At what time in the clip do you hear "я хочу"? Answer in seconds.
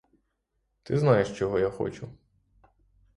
1.59-2.09